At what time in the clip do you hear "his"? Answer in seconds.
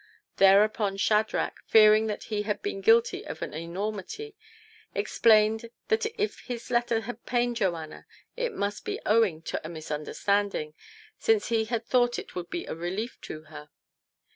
6.39-6.71, 9.61-9.61